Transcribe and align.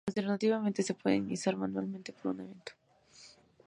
Alternativamente, 0.09 0.81
se 0.81 0.95
pueden 0.99 1.25
iniciar 1.25 1.55
manualmente 1.63 2.09
o 2.11 2.15
por 2.17 2.27
un 2.33 2.39
evento. 2.45 2.71